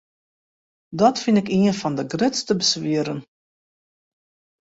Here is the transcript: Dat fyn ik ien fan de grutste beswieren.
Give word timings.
Dat 0.99 1.21
fyn 1.23 1.39
ik 1.41 1.47
ien 1.57 1.77
fan 1.81 1.93
de 1.97 2.03
grutste 2.11 2.53
beswieren. 2.61 3.19